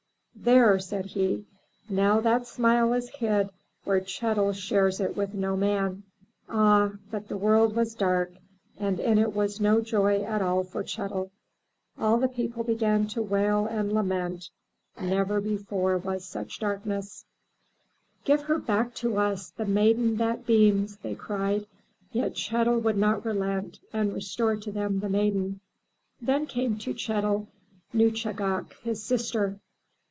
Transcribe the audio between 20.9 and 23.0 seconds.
they cried, yet Chetl would